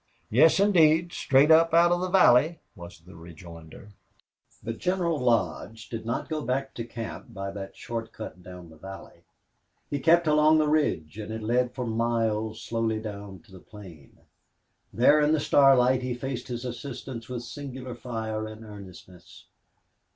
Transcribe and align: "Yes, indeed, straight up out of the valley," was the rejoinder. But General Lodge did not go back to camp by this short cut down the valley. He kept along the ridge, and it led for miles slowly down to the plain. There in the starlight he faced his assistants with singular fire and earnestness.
"Yes, 0.31 0.59
indeed, 0.59 1.13
straight 1.13 1.51
up 1.51 1.75
out 1.75 1.91
of 1.91 2.01
the 2.01 2.09
valley," 2.09 2.57
was 2.75 3.01
the 3.01 3.15
rejoinder. 3.15 3.89
But 4.63 4.79
General 4.79 5.19
Lodge 5.19 5.89
did 5.89 6.07
not 6.07 6.27
go 6.27 6.41
back 6.41 6.73
to 6.73 6.83
camp 6.83 7.35
by 7.35 7.51
this 7.51 7.75
short 7.75 8.11
cut 8.11 8.41
down 8.41 8.71
the 8.71 8.77
valley. 8.77 9.25
He 9.91 9.99
kept 9.99 10.25
along 10.25 10.57
the 10.57 10.67
ridge, 10.67 11.19
and 11.19 11.31
it 11.31 11.43
led 11.43 11.75
for 11.75 11.85
miles 11.85 12.63
slowly 12.63 12.99
down 12.99 13.41
to 13.41 13.51
the 13.51 13.59
plain. 13.59 14.17
There 14.91 15.19
in 15.21 15.33
the 15.33 15.39
starlight 15.39 16.01
he 16.01 16.15
faced 16.15 16.47
his 16.47 16.65
assistants 16.65 17.29
with 17.29 17.43
singular 17.43 17.93
fire 17.93 18.47
and 18.47 18.65
earnestness. 18.65 19.45